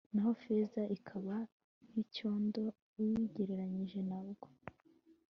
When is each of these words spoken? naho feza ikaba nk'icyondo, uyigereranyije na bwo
naho 0.13 0.31
feza 0.41 0.81
ikaba 0.97 1.35
nk'icyondo, 1.89 2.63
uyigereranyije 2.99 3.99
na 4.09 4.19
bwo 4.27 4.47